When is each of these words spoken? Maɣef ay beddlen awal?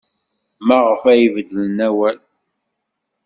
Maɣef 0.67 1.03
ay 1.11 1.23
beddlen 1.35 1.77
awal? 1.87 2.17